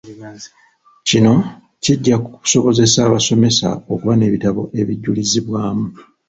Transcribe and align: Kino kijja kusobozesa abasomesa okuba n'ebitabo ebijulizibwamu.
Kino 1.07 1.33
kijja 1.83 2.15
kusobozesa 2.25 2.97
abasomesa 3.07 3.67
okuba 3.93 4.13
n'ebitabo 4.17 4.61
ebijulizibwamu. 4.79 5.87